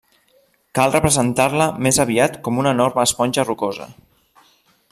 Cal 0.77 0.95
representar-la 0.95 1.67
més 1.87 2.01
aviat 2.05 2.41
com 2.49 2.63
una 2.65 2.75
enorme 2.79 3.05
esponja 3.11 3.49
rocosa. 3.51 3.91